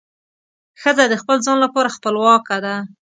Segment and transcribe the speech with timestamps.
[0.81, 2.75] ښځه د خپل ځان لپاره خپلواکه ده.